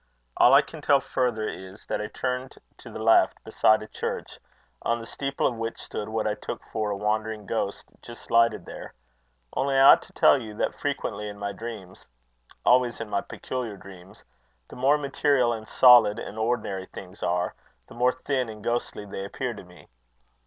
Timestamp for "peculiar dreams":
13.21-14.23